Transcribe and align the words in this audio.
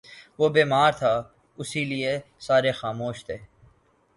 وہ 0.39 0.47
بیمار 0.49 0.91
تھا، 0.99 1.13
اسی 1.57 1.81
لئیے 1.85 2.13
سارے 2.45 2.71
خاموش 2.79 3.17
تھے 3.25 3.37